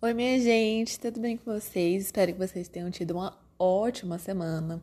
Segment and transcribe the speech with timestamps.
[0.00, 2.04] Oi, minha gente, tudo bem com vocês?
[2.04, 4.80] Espero que vocês tenham tido uma ótima semana.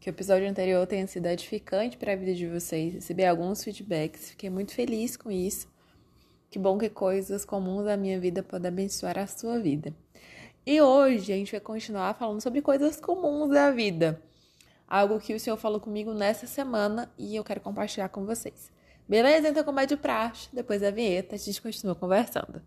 [0.00, 2.94] Que o episódio anterior tenha sido edificante para a vida de vocês.
[2.94, 5.68] Recebi alguns feedbacks, fiquei muito feliz com isso.
[6.50, 9.94] Que bom que coisas comuns da minha vida podem abençoar a sua vida.
[10.66, 14.20] E hoje a gente vai continuar falando sobre coisas comuns da vida.
[14.88, 18.72] Algo que o Senhor falou comigo nessa semana e eu quero compartilhar com vocês.
[19.08, 19.50] Beleza?
[19.50, 22.60] Então, como é de praxe, depois da vinheta, a gente continua conversando.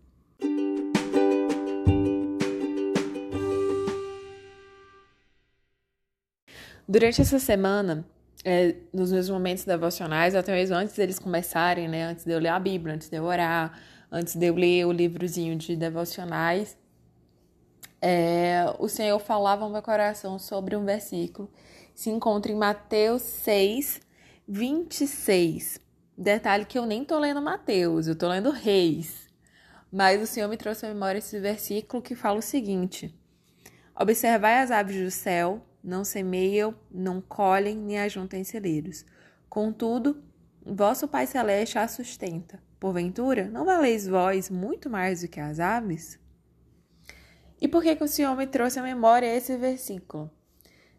[6.88, 8.04] Durante essa semana,
[8.44, 12.04] é, nos meus momentos devocionais, até mesmo antes deles começarem, né?
[12.04, 13.78] Antes de eu ler a Bíblia, antes de eu orar,
[14.10, 16.76] antes de eu ler o livrozinho de devocionais,
[18.00, 21.48] é, o Senhor falava no meu coração sobre um versículo.
[21.94, 24.00] Se encontra em Mateus 6,
[24.48, 25.78] 26.
[26.18, 29.30] Detalhe que eu nem tô lendo Mateus, eu tô lendo Reis.
[29.90, 33.14] Mas o Senhor me trouxe à memória esse versículo que fala o seguinte:
[33.94, 39.04] Observai as aves do céu não semeiam, não colhem, nem ajuntem celeiros.
[39.48, 40.22] Contudo,
[40.64, 42.62] vosso Pai Celeste a sustenta.
[42.78, 46.18] Porventura, não valeis vós muito mais do que as aves?
[47.60, 50.30] E por que, que o Senhor me trouxe à memória esse versículo?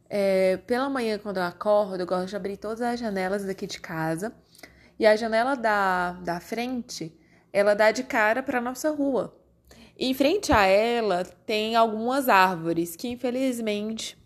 [0.10, 3.82] É, pela manhã, quando eu acordo, eu gosto de abrir todas as janelas daqui de
[3.82, 4.34] casa.
[4.98, 7.18] E a janela da, da frente,
[7.52, 9.36] ela dá de cara para nossa rua.
[9.98, 14.18] Em frente a ela tem algumas árvores que, infelizmente,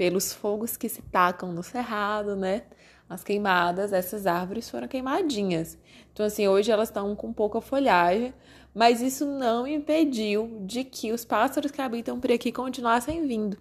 [0.00, 2.62] pelos fogos que se tacam no cerrado, né?
[3.06, 5.76] As queimadas, essas árvores foram queimadinhas.
[6.10, 8.32] Então, assim, hoje elas estão com pouca folhagem,
[8.74, 13.58] mas isso não impediu de que os pássaros que habitam por aqui continuassem vindo.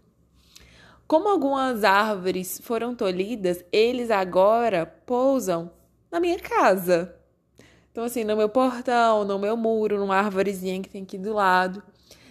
[1.06, 5.70] Como algumas árvores foram tolhidas, eles agora pousam
[6.10, 7.14] na minha casa.
[7.92, 11.84] Então, assim, no meu portão, no meu muro, numa árvorezinha que tem aqui do lado.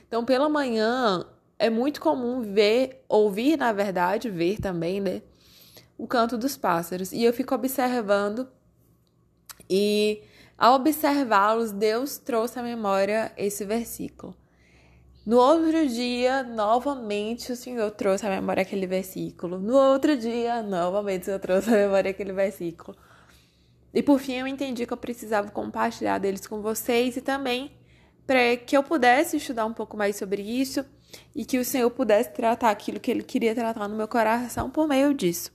[0.06, 1.26] Então, pela manhã,
[1.58, 5.22] é muito comum ver, ouvir, na verdade, ver também, né?
[5.96, 7.12] O canto dos pássaros.
[7.12, 8.48] E eu fico observando,
[9.68, 10.22] e
[10.56, 14.36] ao observá-los, Deus trouxe à memória esse versículo.
[15.26, 19.58] No outro dia, novamente, o Senhor trouxe à memória aquele versículo.
[19.58, 22.97] No outro dia, novamente, o Senhor trouxe à memória aquele versículo.
[23.92, 27.72] E por fim, eu entendi que eu precisava compartilhar deles com vocês e também
[28.26, 30.84] para que eu pudesse estudar um pouco mais sobre isso
[31.34, 34.86] e que o Senhor pudesse tratar aquilo que Ele queria tratar no meu coração por
[34.86, 35.52] meio disso.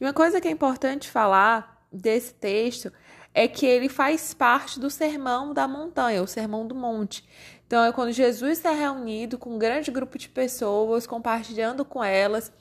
[0.00, 2.92] E uma coisa que é importante falar desse texto
[3.32, 7.24] é que ele faz parte do sermão da montanha, o sermão do monte.
[7.66, 12.52] Então, é quando Jesus está reunido com um grande grupo de pessoas, compartilhando com elas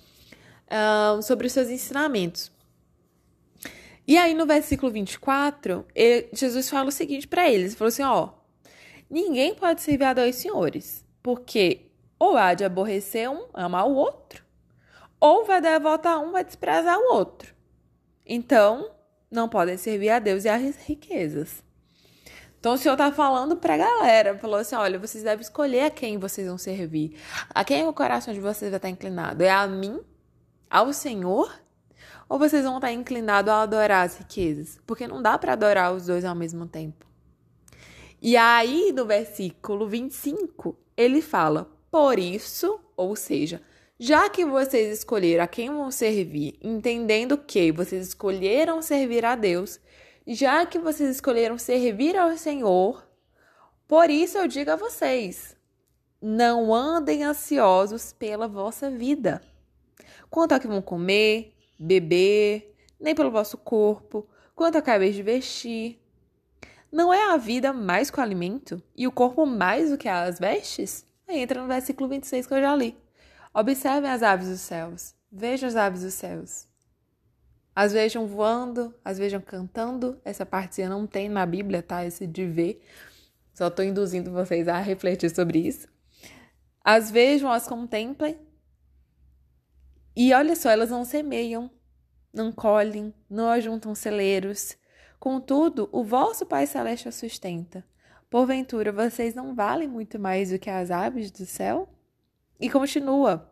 [0.67, 2.51] uh, sobre os seus ensinamentos.
[4.07, 8.03] E aí, no versículo 24, ele, Jesus fala o seguinte para eles: ele falou assim,
[8.03, 8.29] ó,
[9.09, 11.91] ninguém pode servir a dois senhores, porque
[12.23, 14.43] ou há de aborrecer um, amar o outro,
[15.19, 17.53] ou vai devotar um, vai desprezar o outro.
[18.25, 18.91] Então,
[19.29, 21.61] não podem servir a Deus e às riquezas.
[22.57, 25.89] Então, o Senhor está falando para a galera, falou assim, olha, vocês devem escolher a
[25.89, 27.19] quem vocês vão servir.
[27.49, 29.43] A quem o coração de vocês vai estar inclinado?
[29.43, 29.99] É a mim?
[30.69, 31.53] Ao Senhor?
[32.29, 34.79] Ou vocês vão estar inclinados a adorar as riquezas?
[34.87, 37.05] Porque não dá para adorar os dois ao mesmo tempo.
[38.21, 43.61] E aí, no versículo 25, ele fala: por isso, ou seja,
[43.99, 49.79] já que vocês escolheram a quem vão servir, entendendo que vocês escolheram servir a Deus,
[50.25, 53.07] já que vocês escolheram servir ao Senhor,
[53.87, 55.55] por isso eu digo a vocês:
[56.19, 59.39] não andem ansiosos pela vossa vida.
[60.31, 65.99] Quanto a que vão comer, beber, nem pelo vosso corpo, quanto acabei de vestir.
[66.91, 70.39] Não é a vida mais que o alimento e o corpo mais do que as
[70.39, 71.05] vestes?
[71.39, 72.97] Entra no versículo 26 que eu já li.
[73.53, 75.15] Observem as aves dos céus.
[75.31, 76.67] Vejam as aves dos céus.
[77.75, 80.19] As vejam voando, as vejam cantando.
[80.23, 82.05] Essa parte não tem na Bíblia, tá?
[82.05, 82.81] Esse de ver.
[83.53, 85.87] Só estou induzindo vocês a refletir sobre isso.
[86.83, 88.37] As vejam, as contemplem.
[90.15, 91.71] E olha só, elas não semeiam,
[92.31, 94.77] não colhem, não ajuntam celeiros.
[95.19, 97.83] Contudo, o vosso Pai Celeste a sustenta.
[98.33, 101.87] Porventura vocês não valem muito mais do que as aves do céu?
[102.59, 103.47] E continua.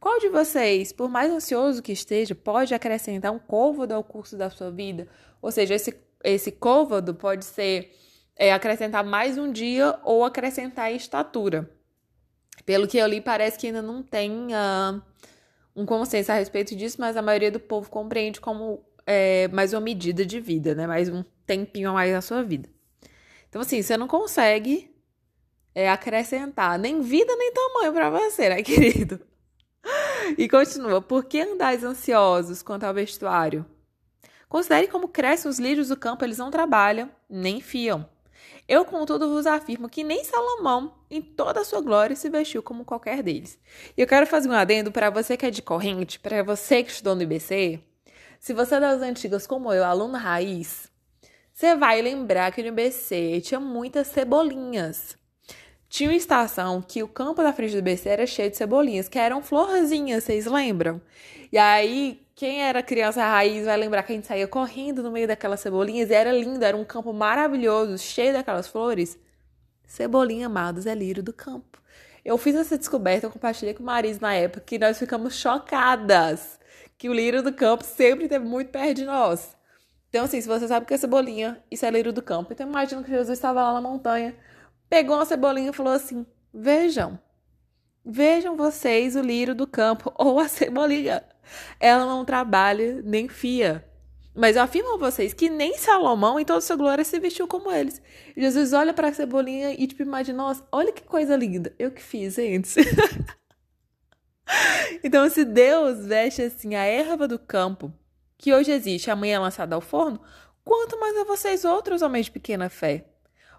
[0.00, 4.50] Qual de vocês, por mais ansioso que esteja, pode acrescentar um côvado ao curso da
[4.50, 5.06] sua vida?
[5.40, 5.94] Ou seja, esse,
[6.24, 7.92] esse côvado pode ser
[8.34, 11.70] é, acrescentar mais um dia ou acrescentar estatura.
[12.66, 15.00] Pelo que eu li, parece que ainda não tem uh,
[15.76, 19.80] um consenso a respeito disso, mas a maioria do povo compreende como é, mais uma
[19.80, 20.88] medida de vida, né?
[20.88, 22.68] Mais um tempinho a mais na sua vida.
[23.52, 24.90] Então, assim, você não consegue
[25.74, 29.20] é acrescentar nem vida nem tamanho para você, né, querido?
[30.38, 33.66] E continua: Por que andais ansiosos quanto ao vestuário?
[34.48, 38.08] Considere como crescem os lírios do campo, eles não trabalham, nem fiam.
[38.66, 42.86] Eu, contudo, vos afirmo que nem Salomão, em toda a sua glória, se vestiu como
[42.86, 43.58] qualquer deles.
[43.94, 46.90] E eu quero fazer um adendo para você que é de corrente, para você que
[46.90, 47.82] estudou no IBC.
[48.40, 50.90] Se você é das antigas como eu, aluna raiz,
[51.52, 55.16] você vai lembrar que no IBC tinha muitas cebolinhas.
[55.88, 59.18] Tinha uma estação que o campo da frente do IBC era cheio de cebolinhas, que
[59.18, 61.02] eram florzinhas, vocês lembram?
[61.52, 65.28] E aí, quem era criança raiz vai lembrar que a gente saía correndo no meio
[65.28, 69.18] daquelas cebolinhas e era lindo, era um campo maravilhoso, cheio daquelas flores.
[69.86, 71.78] Cebolinha, amados, é lírio do campo.
[72.24, 76.58] Eu fiz essa descoberta, eu compartilhei com o Maris na época, que nós ficamos chocadas
[76.96, 79.54] que o lírio do campo sempre esteve muito perto de nós.
[80.12, 82.52] Então, assim, se você sabe que é cebolinha, é lírio do campo.
[82.52, 84.36] Então, imagina que Jesus estava lá na montanha,
[84.86, 87.18] pegou uma cebolinha e falou assim: Vejam,
[88.04, 91.24] vejam vocês o lírio do campo ou a cebolinha.
[91.80, 93.88] Ela não trabalha nem fia.
[94.34, 97.72] Mas eu afirmo a vocês que nem Salomão, em toda sua glória, se vestiu como
[97.72, 98.02] eles.
[98.36, 101.74] Jesus olha para a cebolinha e, tipo, imagina, nossa, olha que coisa linda.
[101.78, 102.76] Eu que fiz antes.
[105.02, 107.90] então, se Deus veste assim a erva do campo,
[108.42, 110.20] que hoje existe, amanhã é lançada ao forno,
[110.64, 113.06] quanto mais a vocês outros homens de pequena fé.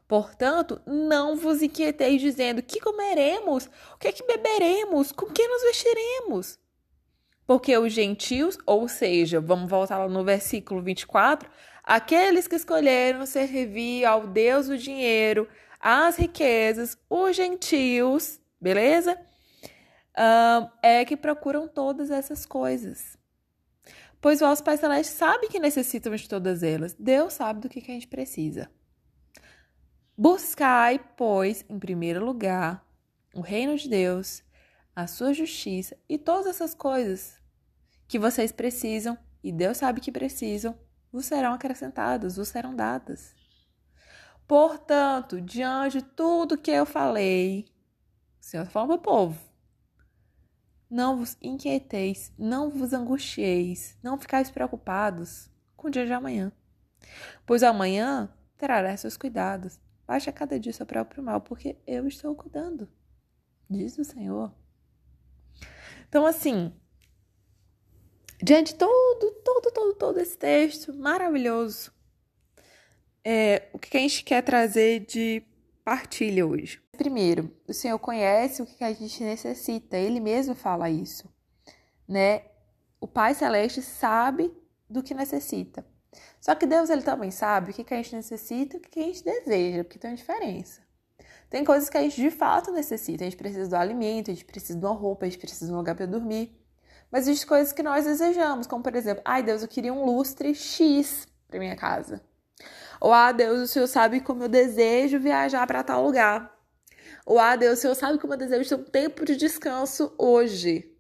[0.06, 5.62] Portanto, não vos inquieteis dizendo que comeremos, o que é que beberemos, com que nos
[5.62, 6.60] vestiremos.
[7.48, 11.50] Porque os gentios, ou seja, vamos voltar lá no versículo 24,
[11.82, 15.48] aqueles que escolheram servir ao Deus do dinheiro,
[15.80, 19.18] às riquezas, os gentios, beleza?
[20.82, 23.23] É que procuram todas essas coisas.
[24.24, 26.96] Pois o vosso Pai Celeste sabe que necessitamos de todas elas.
[26.98, 28.72] Deus sabe do que, que a gente precisa.
[30.18, 32.88] Buscai, pois, em primeiro lugar,
[33.36, 34.42] o reino de Deus
[34.96, 37.38] a sua justiça e todas essas coisas
[38.08, 40.74] que vocês precisam, e Deus sabe que precisam,
[41.12, 43.36] vos serão acrescentadas, vos serão dadas.
[44.48, 47.66] Portanto, diante de tudo que eu falei,
[48.40, 49.53] o Senhor está falando para o povo,
[50.94, 56.52] não vos inquieteis, não vos angustieis, não ficais preocupados com o dia de amanhã.
[57.48, 59.80] Pois amanhã trará seus cuidados.
[60.06, 62.88] Baixa cada dia seu próprio mal, porque eu estou cuidando,
[63.68, 64.54] diz o Senhor.
[66.08, 66.72] Então, assim,
[68.42, 71.92] diante de todo, todo, todo, todo esse texto maravilhoso,
[73.24, 75.42] é, o que a gente quer trazer de
[75.84, 76.83] partilha hoje?
[76.98, 81.28] Primeiro, o Senhor conhece o que a gente necessita, Ele mesmo fala isso,
[82.08, 82.44] né?
[83.02, 84.54] O Pai Celeste sabe
[84.90, 85.86] do que necessita.
[86.40, 89.04] Só que Deus ele também sabe o que a gente necessita e o que a
[89.04, 90.82] gente deseja, porque tem uma diferença.
[91.50, 93.24] Tem coisas que a gente de fato necessita.
[93.24, 95.74] A gente precisa do alimento, a gente precisa de uma roupa, a gente precisa de
[95.74, 96.56] um lugar para dormir.
[97.12, 100.54] Mas existem coisas que nós desejamos, como por exemplo, ai Deus, eu queria um lustre
[100.54, 102.22] X para minha casa.
[103.00, 106.53] Ou ah Deus, o Senhor sabe como eu desejo viajar para tal lugar.
[107.26, 110.92] Ou ah Deus, o Senhor sabe como eu desejo ter um tempo de descanso hoje.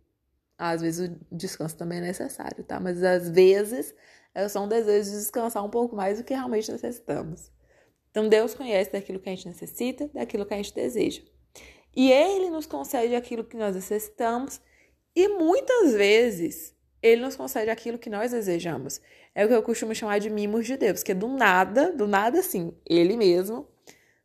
[0.58, 2.80] Às vezes o descanso também é necessário, tá?
[2.80, 3.94] Mas às vezes
[4.34, 7.52] é só um desejo de descansar um pouco mais do que realmente necessitamos.
[8.12, 11.22] Então Deus conhece daquilo que a gente necessita, daquilo que a gente deseja.
[11.96, 14.62] E Ele nos concede aquilo que nós necessitamos
[15.16, 19.02] e muitas vezes Ele nos concede aquilo que nós desejamos.
[19.36, 22.08] É o que eu costumo chamar de mimos de Deus, que é do nada, do
[22.08, 23.68] nada assim, Ele mesmo.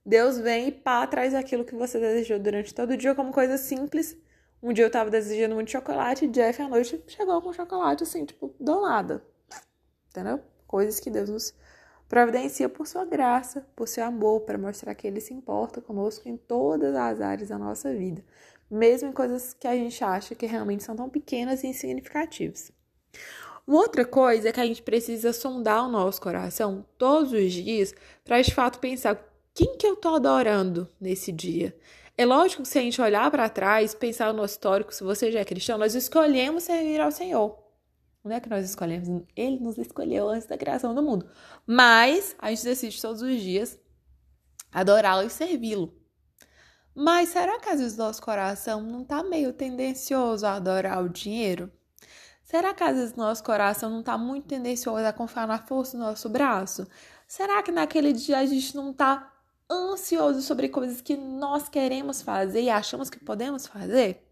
[0.09, 3.59] Deus vem e pá, traz aquilo que você desejou durante todo o dia como coisa
[3.59, 4.17] simples.
[4.63, 8.25] Um dia eu tava desejando muito chocolate e Jeff à noite chegou com chocolate assim,
[8.25, 9.23] tipo, do nada.
[10.11, 10.41] Entendeu?
[10.67, 11.55] Coisas que Deus nos
[12.09, 16.39] Providencia por sua graça, por seu amor, para mostrar que ele se importa conosco em
[16.39, 18.25] todas as áreas da nossa vida,
[18.71, 22.73] mesmo em coisas que a gente acha que realmente são tão pequenas e insignificativas.
[23.67, 27.95] Uma outra coisa é que a gente precisa sondar o nosso coração todos os dias
[28.25, 29.23] para de fato pensar
[29.59, 31.77] quem que eu estou adorando nesse dia.
[32.17, 35.41] É lógico que se a gente olhar para trás, pensar no histórico, se você já
[35.41, 37.59] é cristão, nós escolhemos servir ao Senhor.
[38.23, 41.29] Não é que nós escolhemos, ele nos escolheu antes da criação do mundo.
[41.67, 43.77] Mas a gente decide todos os dias
[44.71, 45.93] adorá-lo e servi-lo.
[46.95, 51.69] Mas será que às vezes nosso coração não está meio tendencioso a adorar o dinheiro?
[52.45, 56.05] Será que às vezes nosso coração não está muito tendencioso a confiar na força do
[56.05, 56.87] nosso braço?
[57.27, 59.33] Será que naquele dia a gente não está
[59.71, 64.27] ansioso sobre coisas que nós queremos fazer e achamos que podemos fazer?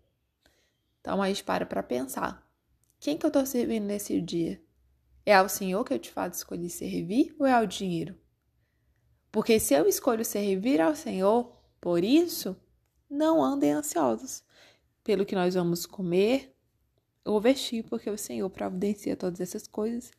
[1.00, 2.46] Então a gente para para pensar.
[2.98, 4.62] Quem que eu estou servindo nesse dia?
[5.24, 8.18] É ao Senhor que eu de fato escolhi servir ou é ao dinheiro?
[9.30, 12.56] Porque se eu escolho servir ao Senhor, Por isso,
[13.08, 14.42] não andem ansiosos
[15.04, 16.52] pelo que nós vamos comer
[17.24, 20.10] ou vestir, porque o Senhor providencia todas essas coisas,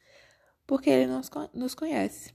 [0.66, 1.12] porque Ele
[1.54, 2.34] nos conhece.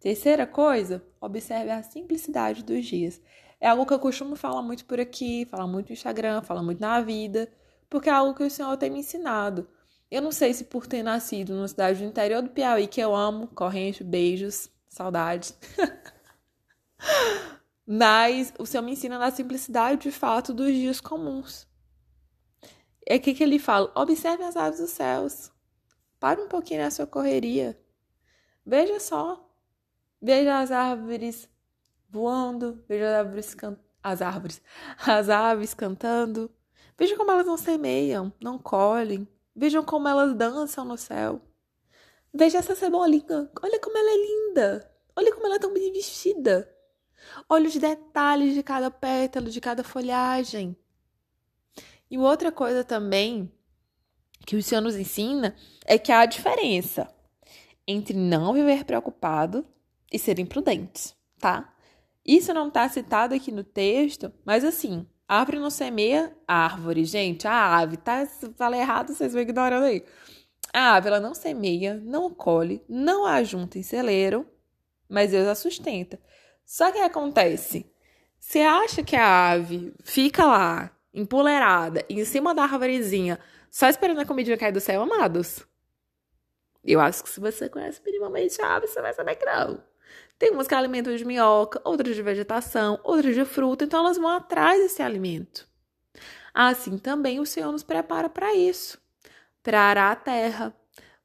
[0.00, 3.20] Terceira coisa, observe a simplicidade dos dias.
[3.60, 6.80] É algo que eu costumo falar muito por aqui, falar muito no Instagram, falar muito
[6.80, 7.50] na vida,
[7.90, 9.68] porque é algo que o Senhor tem me ensinado.
[10.10, 13.14] Eu não sei se por ter nascido numa cidade do interior do Piauí, que eu
[13.14, 15.58] amo, corrente, beijos, saudades.
[17.86, 21.66] Mas o Senhor me ensina na simplicidade de fato dos dias comuns.
[23.06, 23.90] É o que, que ele fala?
[23.94, 25.50] Observe as aves dos céus.
[26.20, 27.78] Pare um pouquinho na sua correria.
[28.64, 29.47] Veja só.
[30.20, 31.48] Veja as árvores
[32.08, 33.78] voando, veja as árvores, can...
[34.02, 34.62] as árvores,
[35.06, 36.50] as aves cantando.
[36.96, 39.26] Veja como elas não semeiam, não colhem.
[39.54, 41.40] Vejam como elas dançam no céu.
[42.32, 43.50] Veja essa cebolinha.
[43.62, 44.92] Olha como ela é linda.
[45.16, 46.72] Olha como ela é tão bem vestida.
[47.48, 50.76] Olha os detalhes de cada pétalo, de cada folhagem.
[52.10, 53.52] E outra coisa também
[54.46, 57.12] que o Senhor nos ensina é que há diferença
[57.86, 59.66] entre não viver preocupado
[60.12, 61.72] e ser imprudentes, tá?
[62.24, 67.46] Isso não está citado aqui no texto, mas assim, árvore não semeia árvore, gente.
[67.46, 68.24] A ave, tá?
[68.26, 70.04] Se falar errado, vocês vão ignorando aí.
[70.72, 74.46] A ave, ela não semeia, não colhe, não ajunta em celeiro,
[75.08, 76.20] mas Deus a sustenta.
[76.64, 77.90] Só que acontece,
[78.38, 83.38] você acha que a ave fica lá, empoleirada, em cima da árvorezinha,
[83.70, 85.66] só esperando a comidinha cair do céu, amados?
[86.84, 89.82] Eu acho que se você conhece minimamente a ave, você vai saber que não.
[90.38, 94.28] Tem umas que alimentam de minhoca, outras de vegetação, outras de fruta, então elas vão
[94.28, 95.66] atrás desse alimento.
[96.54, 98.98] Assim também o Senhor nos prepara para isso,
[99.62, 100.74] para arar a terra,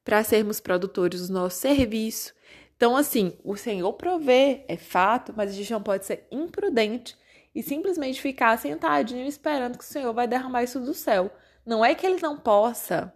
[0.04, 2.34] para sermos produtores do nosso serviço.
[2.76, 7.16] Então, assim, o Senhor provê, é fato, mas a gente não pode ser imprudente
[7.54, 11.30] e simplesmente ficar sentadinho esperando que o Senhor vai derramar isso do céu.
[11.64, 13.14] Não é que ele não possa,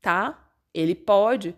[0.00, 0.46] tá?
[0.74, 1.56] Ele pode.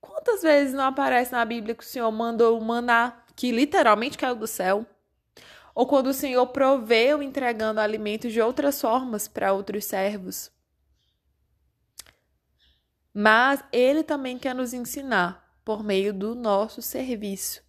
[0.00, 4.34] Quantas vezes não aparece na Bíblia que o Senhor mandou o maná que literalmente caiu
[4.34, 4.86] do céu.
[5.74, 10.50] Ou quando o Senhor proveu entregando alimentos de outras formas para outros servos.
[13.12, 17.62] Mas Ele também quer nos ensinar por meio do nosso serviço.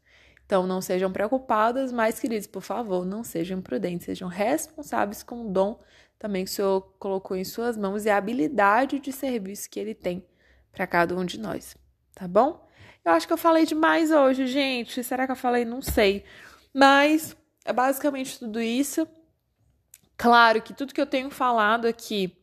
[0.45, 5.51] Então, não sejam preocupadas, mas, queridos, por favor, não sejam imprudentes, sejam responsáveis com o
[5.51, 5.77] dom
[6.17, 9.93] também que o Senhor colocou em suas mãos e a habilidade de serviço que Ele
[9.93, 10.25] tem
[10.71, 11.75] para cada um de nós.
[12.15, 12.66] Tá bom?
[13.07, 15.01] Eu acho que eu falei demais hoje, gente.
[15.01, 15.63] Será que eu falei?
[15.63, 16.25] Não sei.
[16.73, 19.07] Mas é basicamente tudo isso.
[20.17, 22.37] Claro que tudo que eu tenho falado aqui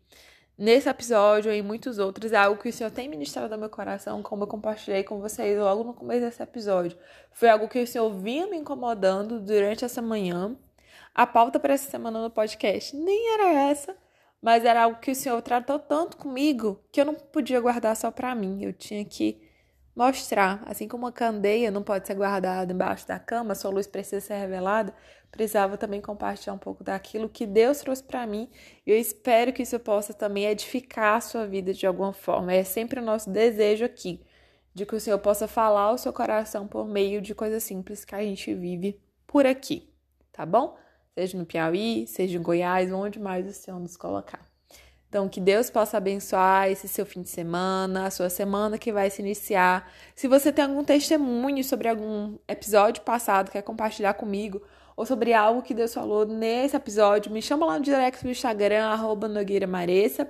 [0.56, 3.68] nesse episódio e em muitos outros é algo que o Senhor tem ministrado ao meu
[3.68, 6.97] coração, como eu compartilhei com vocês logo no começo desse episódio.
[7.30, 10.56] Foi algo que o Senhor vinha me incomodando durante essa manhã.
[11.14, 13.94] A pauta para essa semana no podcast nem era essa,
[14.40, 18.11] mas era algo que o Senhor tratou tanto comigo que eu não podia guardar só
[18.11, 18.64] para mim.
[18.64, 19.44] Eu tinha que
[19.95, 20.63] mostrar.
[20.67, 24.35] Assim como uma candeia não pode ser guardada embaixo da cama, sua luz precisa ser
[24.35, 24.95] revelada,
[25.31, 28.51] precisava também compartilhar um pouco daquilo que Deus trouxe para mim.
[28.87, 32.53] E eu espero que isso possa também edificar a sua vida de alguma forma.
[32.53, 34.25] É sempre o nosso desejo aqui,
[34.73, 38.15] de que o Senhor possa falar ao seu coração por meio de coisas simples que
[38.15, 39.93] a gente vive por aqui,
[40.33, 40.77] tá bom?
[41.15, 44.53] Seja no Piauí, seja em Goiás, onde mais o Senhor nos colocar.
[45.14, 49.09] Então, que Deus possa abençoar esse seu fim de semana, a sua semana que vai
[49.11, 49.88] se iniciar.
[50.12, 54.61] Se você tem algum testemunho sobre algum episódio passado, quer compartilhar comigo,
[54.97, 58.87] ou sobre algo que Deus falou nesse episódio, me chama lá no direct do Instagram,
[58.87, 60.28] arroba Nogueira Mareça.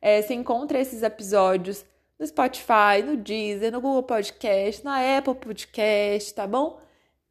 [0.00, 1.84] É, você encontra esses episódios
[2.16, 6.78] no Spotify, no Deezer, no Google Podcast, na Apple Podcast, tá bom?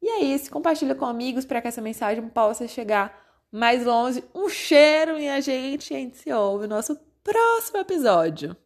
[0.02, 3.21] E é isso, compartilha com amigos para que essa mensagem possa chegar
[3.52, 4.24] mais longe.
[4.34, 8.56] Um cheiro, minha gente, e a gente se ouve no nosso próximo episódio.